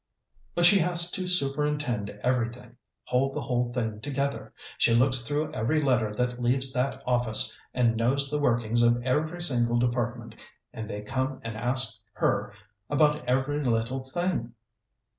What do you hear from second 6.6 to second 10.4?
that office, and knows the workings of every single department,